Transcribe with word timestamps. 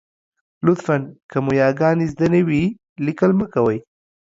لطفاً! 0.65 0.97
که 1.29 1.37
مو 1.43 1.51
یاګانې 1.61 2.05
زده 2.13 2.27
نه 2.33 2.41
وي، 2.47 2.63
لیکل 3.05 3.31
مه 3.39 3.45
کوئ. 3.53 3.77